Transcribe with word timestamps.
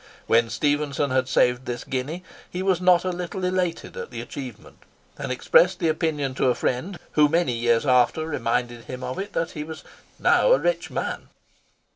When 0.25 0.49
Stephenson 0.49 1.11
had 1.11 1.29
saved 1.29 1.65
this 1.67 1.83
guinea 1.83 2.23
he 2.49 2.63
was 2.63 2.81
not 2.81 3.05
a 3.05 3.11
little 3.11 3.45
elated 3.45 3.95
at 3.95 4.09
the 4.09 4.19
achievement, 4.19 4.79
and 5.15 5.31
expressed 5.31 5.77
the 5.77 5.89
opinion 5.89 6.33
to 6.41 6.47
a 6.47 6.55
friend, 6.55 6.97
who 7.11 7.29
many 7.29 7.53
years 7.53 7.85
after 7.85 8.25
reminded 8.25 8.85
him 8.85 9.03
of 9.03 9.19
it, 9.19 9.33
that 9.33 9.51
he 9.51 9.63
was 9.63 9.83
"now 10.17 10.53
a 10.53 10.57
rich 10.57 10.89
man." 10.89 11.27